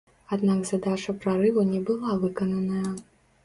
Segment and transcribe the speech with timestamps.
[0.37, 2.91] Аднак задача прарыву не была выкананая.